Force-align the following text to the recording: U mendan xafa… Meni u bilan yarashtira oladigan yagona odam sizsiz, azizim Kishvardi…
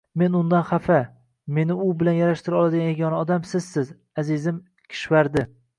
U 0.17 0.19
mendan 0.21 0.63
xafa… 0.69 1.01
Meni 1.59 1.77
u 1.85 1.91
bilan 2.01 2.17
yarashtira 2.21 2.59
oladigan 2.63 2.89
yagona 2.93 3.23
odam 3.27 3.47
sizsiz, 3.53 3.97
azizim 4.25 4.63
Kishvardi… 4.89 5.49